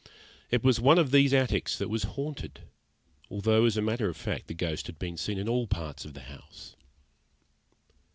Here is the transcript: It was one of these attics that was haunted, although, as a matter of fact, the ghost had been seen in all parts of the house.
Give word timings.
It 0.49 0.63
was 0.63 0.79
one 0.81 0.97
of 0.97 1.11
these 1.11 1.31
attics 1.31 1.77
that 1.77 1.87
was 1.87 2.01
haunted, 2.17 2.61
although, 3.29 3.65
as 3.65 3.77
a 3.77 3.83
matter 3.83 4.09
of 4.09 4.17
fact, 4.17 4.47
the 4.47 4.55
ghost 4.55 4.87
had 4.87 4.97
been 4.97 5.15
seen 5.15 5.37
in 5.37 5.47
all 5.47 5.67
parts 5.67 6.05
of 6.05 6.15
the 6.15 6.21
house. 6.21 6.75